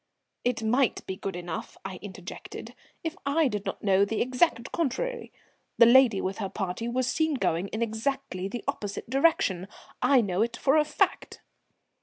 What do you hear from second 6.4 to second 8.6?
party was seen going in exactly